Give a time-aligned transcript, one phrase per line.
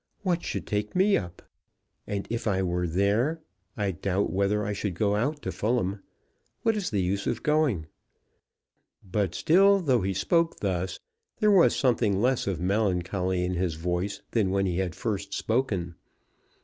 [0.23, 1.43] What should take me up?
[2.07, 3.43] And if I were there,
[3.77, 6.01] I doubt whether I should go out to Fulham.
[6.63, 7.85] What is the use of going?"
[9.03, 10.99] But still, though he spoke thus,
[11.37, 15.93] there was something less of melancholy in his voice than when he had first spoken.